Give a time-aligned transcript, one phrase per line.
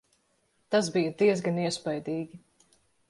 [0.75, 2.41] Tas bija diezgan iespaidīgi.